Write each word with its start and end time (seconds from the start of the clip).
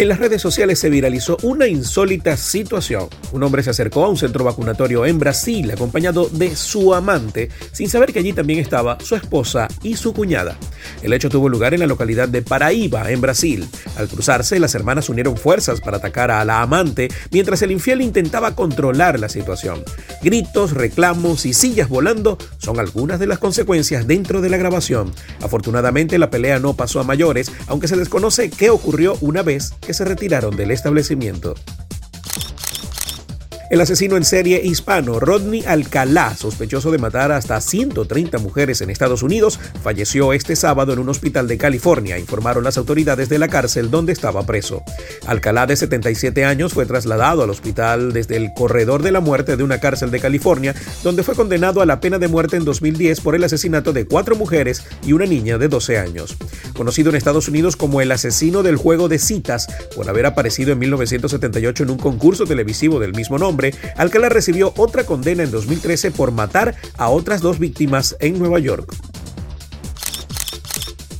En 0.00 0.08
las 0.08 0.18
redes 0.18 0.40
sociales 0.40 0.78
se 0.78 0.88
viralizó 0.88 1.36
una 1.42 1.66
insólita 1.66 2.34
situación. 2.38 3.10
Un 3.32 3.42
hombre 3.42 3.62
se 3.62 3.68
acercó 3.68 4.02
a 4.02 4.08
un 4.08 4.16
centro 4.16 4.42
vacunatorio 4.46 5.04
en 5.04 5.18
Brasil 5.18 5.70
acompañado 5.70 6.30
de 6.30 6.56
su 6.56 6.94
amante, 6.94 7.50
sin 7.72 7.90
saber 7.90 8.10
que 8.10 8.20
allí 8.20 8.32
también 8.32 8.60
estaba 8.60 8.96
su 9.04 9.14
esposa 9.14 9.68
y 9.82 9.96
su 9.96 10.14
cuñada. 10.14 10.56
El 11.02 11.12
hecho 11.12 11.28
tuvo 11.28 11.50
lugar 11.50 11.74
en 11.74 11.80
la 11.80 11.86
localidad 11.86 12.30
de 12.30 12.40
Paraíba, 12.40 13.10
en 13.10 13.20
Brasil. 13.20 13.68
Al 13.96 14.08
cruzarse, 14.08 14.58
las 14.58 14.74
hermanas 14.74 15.10
unieron 15.10 15.36
fuerzas 15.36 15.82
para 15.82 15.98
atacar 15.98 16.30
a 16.30 16.46
la 16.46 16.62
amante, 16.62 17.08
mientras 17.30 17.60
el 17.60 17.70
infiel 17.70 18.00
intentaba 18.00 18.54
controlar 18.54 19.20
la 19.20 19.28
situación. 19.28 19.84
Gritos, 20.22 20.72
reclamos 20.72 21.44
y 21.44 21.52
sillas 21.52 21.90
volando 21.90 22.38
son 22.56 22.80
algunas 22.80 23.20
de 23.20 23.26
las 23.26 23.38
consecuencias 23.38 24.06
dentro 24.06 24.40
de 24.40 24.48
la 24.48 24.56
grabación. 24.56 25.12
Afortunadamente, 25.42 26.18
la 26.18 26.30
pelea 26.30 26.58
no 26.58 26.72
pasó 26.72 27.00
a 27.00 27.04
mayores, 27.04 27.52
aunque 27.66 27.86
se 27.86 27.96
desconoce 27.96 28.48
qué 28.48 28.70
ocurrió 28.70 29.18
una 29.20 29.42
vez 29.42 29.74
se 29.92 30.04
retiraron 30.04 30.56
del 30.56 30.70
establecimiento. 30.70 31.54
El 33.70 33.80
asesino 33.80 34.16
en 34.16 34.24
serie 34.24 34.60
hispano 34.64 35.20
Rodney 35.20 35.62
Alcalá, 35.64 36.36
sospechoso 36.36 36.90
de 36.90 36.98
matar 36.98 37.30
hasta 37.30 37.60
130 37.60 38.38
mujeres 38.38 38.80
en 38.80 38.90
Estados 38.90 39.22
Unidos, 39.22 39.60
falleció 39.84 40.32
este 40.32 40.56
sábado 40.56 40.92
en 40.92 40.98
un 40.98 41.08
hospital 41.08 41.46
de 41.46 41.56
California, 41.56 42.18
informaron 42.18 42.64
las 42.64 42.78
autoridades 42.78 43.28
de 43.28 43.38
la 43.38 43.46
cárcel 43.46 43.88
donde 43.88 44.12
estaba 44.12 44.44
preso. 44.44 44.82
Alcalá, 45.24 45.68
de 45.68 45.76
77 45.76 46.44
años, 46.44 46.72
fue 46.72 46.84
trasladado 46.84 47.44
al 47.44 47.50
hospital 47.50 48.12
desde 48.12 48.38
el 48.38 48.52
corredor 48.54 49.04
de 49.04 49.12
la 49.12 49.20
muerte 49.20 49.56
de 49.56 49.62
una 49.62 49.78
cárcel 49.78 50.10
de 50.10 50.18
California, 50.18 50.74
donde 51.04 51.22
fue 51.22 51.36
condenado 51.36 51.80
a 51.80 51.86
la 51.86 52.00
pena 52.00 52.18
de 52.18 52.26
muerte 52.26 52.56
en 52.56 52.64
2010 52.64 53.20
por 53.20 53.36
el 53.36 53.44
asesinato 53.44 53.92
de 53.92 54.04
cuatro 54.04 54.34
mujeres 54.34 54.82
y 55.06 55.12
una 55.12 55.26
niña 55.26 55.58
de 55.58 55.68
12 55.68 55.96
años. 55.96 56.36
Conocido 56.74 57.10
en 57.10 57.16
Estados 57.16 57.46
Unidos 57.46 57.76
como 57.76 58.00
el 58.00 58.10
asesino 58.10 58.64
del 58.64 58.74
juego 58.74 59.08
de 59.08 59.20
citas, 59.20 59.68
por 59.94 60.08
haber 60.08 60.26
aparecido 60.26 60.72
en 60.72 60.80
1978 60.80 61.84
en 61.84 61.90
un 61.90 61.98
concurso 61.98 62.46
televisivo 62.46 62.98
del 62.98 63.14
mismo 63.14 63.38
nombre, 63.38 63.59
Alcalá 63.96 64.28
recibió 64.28 64.72
otra 64.76 65.04
condena 65.04 65.42
en 65.42 65.50
2013 65.50 66.10
por 66.10 66.32
matar 66.32 66.74
a 66.96 67.08
otras 67.08 67.40
dos 67.40 67.58
víctimas 67.58 68.16
en 68.20 68.38
Nueva 68.38 68.58
York. 68.58 68.94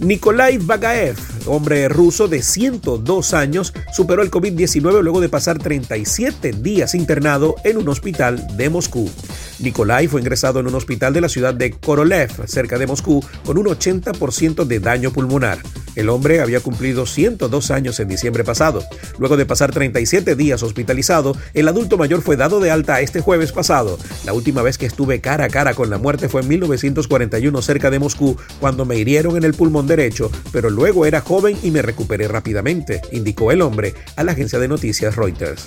Nikolai 0.01 0.57
Bagaev, 0.57 1.17
hombre 1.45 1.87
ruso 1.91 2.27
de 2.27 2.43
102 2.43 3.35
años, 3.35 3.75
superó 3.93 4.23
el 4.23 4.31
COVID-19 4.31 5.03
luego 5.03 5.21
de 5.21 5.29
pasar 5.29 5.59
37 5.59 6.53
días 6.53 6.95
internado 6.95 7.57
en 7.65 7.77
un 7.77 7.89
hospital 7.91 8.57
de 8.57 8.71
Moscú. 8.71 9.11
Nikolai 9.61 10.09
fue 10.09 10.21
ingresado 10.21 10.61
en 10.61 10.67
un 10.67 10.75
hospital 10.75 11.13
de 11.13 11.21
la 11.21 11.29
ciudad 11.29 11.55
de 11.55 11.71
Korolev, 11.73 12.31
cerca 12.47 12.79
de 12.79 12.87
Moscú, 12.87 13.25
con 13.45 13.59
un 13.59 13.67
80% 13.67 14.65
de 14.65 14.81
daño 14.81 15.13
pulmonar. 15.13 15.59
El 15.97 16.09
hombre 16.09 16.41
había 16.41 16.61
cumplido 16.61 17.05
102 17.05 17.71
años 17.71 17.99
en 18.01 18.09
diciembre 18.09 18.45
pasado. 18.45 18.85
Luego 19.19 19.37
de 19.37 19.47
pasar 19.47 19.73
37 19.73 20.37
días 20.37 20.63
hospitalizado, 20.63 21.37
el 21.53 21.69
adulto 21.69 21.99
mayor 21.99 22.23
fue 22.23 22.37
dado 22.37 22.61
de 22.61 22.71
alta 22.71 23.01
este 23.01 23.21
jueves 23.21 23.53
pasado. 23.53 23.99
La 24.25 24.33
última 24.33 24.63
vez 24.63 24.79
que 24.79 24.87
estuve 24.87 25.21
cara 25.21 25.47
a 25.47 25.49
cara 25.49 25.75
con 25.75 25.91
la 25.91 25.99
muerte 25.99 26.29
fue 26.29 26.43
en 26.43 26.49
1941 26.49 27.63
cerca 27.63 27.91
de 27.91 27.99
Moscú, 27.99 28.37
cuando 28.61 28.85
me 28.85 28.97
hirieron 28.97 29.37
en 29.37 29.45
el 29.45 29.55
pulmón 29.55 29.87
derecho, 29.87 30.31
pero 30.53 30.71
luego 30.71 31.07
era 31.07 31.21
joven 31.21 31.59
y 31.63 31.71
me 31.71 31.83
recuperé 31.83 32.29
rápidamente, 32.29 33.03
indicó 33.13 33.53
el 33.53 33.63
hombre 33.63 33.95
a 34.17 34.25
la 34.25 34.33
agencia 34.33 34.59
de 34.59 34.69
noticias 34.69 35.17
Reuters. 35.17 35.67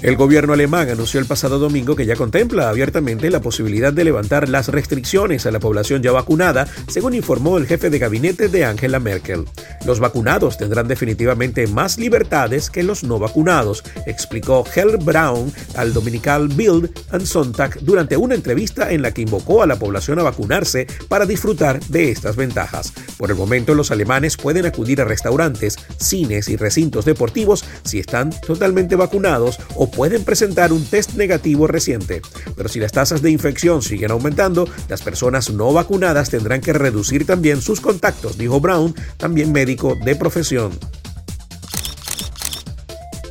El 0.00 0.14
gobierno 0.14 0.52
alemán 0.52 0.88
anunció 0.88 1.18
el 1.18 1.26
pasado 1.26 1.58
domingo 1.58 1.96
que 1.96 2.06
ya 2.06 2.14
contempla 2.14 2.68
abiertamente 2.68 3.30
la 3.30 3.40
posibilidad 3.40 3.92
de 3.92 4.04
levantar 4.04 4.48
las 4.48 4.68
restricciones 4.68 5.44
a 5.44 5.50
la 5.50 5.58
población 5.58 6.04
ya 6.04 6.12
vacunada, 6.12 6.68
según 6.86 7.14
informó 7.14 7.58
el 7.58 7.66
jefe 7.66 7.90
de 7.90 7.98
gabinete 7.98 8.48
de 8.48 8.64
Angela 8.64 9.00
Merkel. 9.00 9.44
Los 9.84 9.98
vacunados 9.98 10.56
tendrán 10.56 10.86
definitivamente 10.86 11.66
más 11.66 11.98
libertades 11.98 12.70
que 12.70 12.84
los 12.84 13.02
no 13.02 13.18
vacunados, 13.18 13.82
explicó 14.06 14.64
Hell 14.72 14.98
Brown 14.98 15.52
al 15.74 15.92
dominical 15.92 16.46
Bild 16.46 16.90
and 17.10 17.26
Sonntag 17.26 17.80
durante 17.80 18.16
una 18.16 18.36
entrevista 18.36 18.92
en 18.92 19.02
la 19.02 19.12
que 19.12 19.22
invocó 19.22 19.64
a 19.64 19.66
la 19.66 19.80
población 19.80 20.20
a 20.20 20.22
vacunarse 20.22 20.86
para 21.08 21.26
disfrutar 21.26 21.80
de 21.86 22.12
estas 22.12 22.36
ventajas. 22.36 22.92
Por 23.16 23.30
el 23.30 23.36
momento, 23.36 23.74
los 23.74 23.90
alemanes 23.90 24.36
pueden 24.36 24.64
acudir 24.64 25.00
a 25.00 25.04
restaurantes, 25.04 25.76
cines 25.96 26.48
y 26.48 26.56
recintos 26.56 27.04
deportivos 27.04 27.64
si 27.82 27.98
están 27.98 28.30
totalmente 28.46 28.94
vacunados 28.94 29.58
o 29.74 29.87
pueden 29.88 30.24
presentar 30.24 30.72
un 30.72 30.84
test 30.84 31.14
negativo 31.14 31.66
reciente. 31.66 32.22
Pero 32.56 32.68
si 32.68 32.80
las 32.80 32.92
tasas 32.92 33.22
de 33.22 33.30
infección 33.30 33.82
siguen 33.82 34.10
aumentando, 34.10 34.68
las 34.88 35.02
personas 35.02 35.50
no 35.50 35.72
vacunadas 35.72 36.30
tendrán 36.30 36.60
que 36.60 36.72
reducir 36.72 37.26
también 37.26 37.60
sus 37.60 37.80
contactos, 37.80 38.38
dijo 38.38 38.60
Brown, 38.60 38.94
también 39.16 39.52
médico 39.52 39.96
de 40.04 40.16
profesión. 40.16 40.72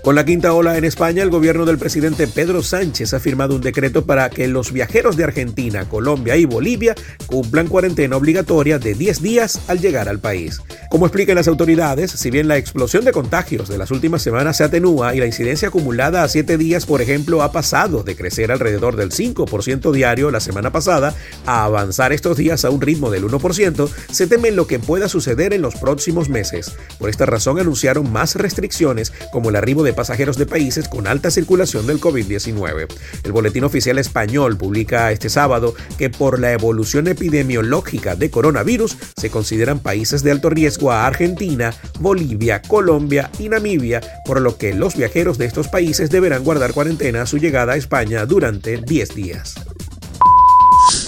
Con 0.08 0.16
la 0.16 0.24
quinta 0.24 0.54
ola 0.54 0.78
en 0.78 0.86
España, 0.86 1.22
el 1.22 1.30
gobierno 1.30 1.66
del 1.66 1.78
presidente 1.78 2.30
Pedro 2.30 2.64
Sánchez 2.64 3.14
ha 3.14 3.20
firmado 3.20 3.56
un 3.56 3.62
decreto 3.62 4.06
para 4.06 4.30
que 4.30 4.48
los 4.48 4.72
viajeros 4.72 5.18
de 5.18 5.26
Argentina, 5.26 5.84
Colombia 5.90 6.38
y 6.38 6.46
Bolivia 6.46 6.96
cumplan 7.26 7.68
cuarentena 7.68 8.16
obligatoria 8.16 8.80
de 8.80 8.94
10 8.94 9.22
días 9.22 9.60
al 9.68 9.82
llegar 9.82 10.08
al 10.08 10.20
país. 10.20 10.62
Como 10.90 11.06
explican 11.08 11.36
las 11.36 11.50
autoridades, 11.50 12.12
si 12.12 12.32
bien 12.32 12.48
la 12.48 12.56
explosión 12.56 13.04
de 13.04 13.12
contagios 13.12 13.68
de 13.68 13.78
las 13.78 13.92
últimas 13.92 14.22
semanas 14.22 14.56
se 14.56 14.64
atenúa 14.64 15.14
y 15.14 15.20
la 15.20 15.26
incidencia 15.26 15.68
acumulada 15.68 16.24
a 16.24 16.30
7 16.30 16.58
días, 16.58 16.86
por 16.86 17.02
ejemplo, 17.02 17.44
ha 17.44 17.52
pasado 17.52 18.04
de 18.04 18.16
crecer 18.16 18.50
alrededor 18.50 18.96
del 18.96 19.12
5% 19.12 19.92
diario 19.92 20.32
la 20.32 20.40
semana 20.40 20.72
pasada 20.72 21.16
a 21.46 21.66
avanzar 21.66 22.14
estos 22.14 22.38
días 22.38 22.64
a 22.64 22.70
un 22.70 22.80
ritmo 22.80 23.12
del 23.12 23.26
1%, 23.26 23.90
se 24.10 24.28
teme 24.28 24.52
lo 24.52 24.68
que 24.68 24.80
pueda 24.80 25.10
suceder 25.10 25.52
en 25.52 25.62
los 25.62 25.76
próximos 25.76 26.30
meses. 26.30 26.72
Por 26.98 27.10
esta 27.10 27.26
razón 27.26 27.60
anunciaron 27.60 28.10
más 28.10 28.36
restricciones 28.36 29.12
como 29.34 29.50
el 29.50 29.58
arribo 29.58 29.84
de 29.84 29.97
pasajeros 29.98 30.38
de 30.38 30.46
países 30.46 30.88
con 30.88 31.08
alta 31.08 31.32
circulación 31.32 31.88
del 31.88 32.00
COVID-19. 32.00 32.88
El 33.24 33.32
Boletín 33.34 33.66
Oficial 33.66 33.98
Español 33.98 34.56
publica 34.56 35.12
este 35.12 35.28
sábado 35.28 35.74
que 35.98 36.10
por 36.10 36.40
la 36.40 36.54
evolución 36.54 37.08
epidemiológica 37.08 38.16
de 38.16 38.30
coronavirus 38.30 38.96
se 39.18 39.32
consideran 39.32 39.80
países 39.80 40.24
de 40.24 40.32
alto 40.32 40.52
riesgo 40.52 40.92
a 40.92 41.08
Argentina, 41.08 41.74
Bolivia, 42.00 42.62
Colombia 42.62 43.32
y 43.40 43.50
Namibia, 43.50 44.02
por 44.24 44.40
lo 44.40 44.58
que 44.58 44.74
los 44.74 44.96
viajeros 44.96 45.40
de 45.40 45.48
estos 45.48 45.68
países 45.68 46.12
deberán 46.12 46.44
guardar 46.44 46.74
cuarentena 46.74 47.24
a 47.24 47.26
su 47.26 47.40
llegada 47.40 47.74
a 47.74 47.78
España 47.78 48.26
durante 48.28 48.78
10 48.78 49.16
días. 49.16 49.56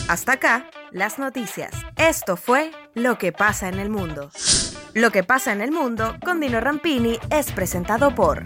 Hasta 0.07 0.33
acá, 0.33 0.65
las 0.91 1.19
noticias. 1.19 1.71
Esto 1.95 2.35
fue 2.35 2.71
Lo 2.95 3.19
que 3.19 3.31
pasa 3.31 3.69
en 3.69 3.77
el 3.77 3.91
mundo. 3.91 4.31
Lo 4.95 5.11
que 5.11 5.23
pasa 5.23 5.51
en 5.53 5.61
el 5.61 5.71
mundo 5.71 6.15
con 6.25 6.39
Dino 6.39 6.59
Rampini 6.59 7.19
es 7.29 7.51
presentado 7.51 8.15
por 8.15 8.45